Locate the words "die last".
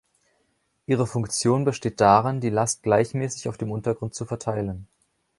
2.41-2.81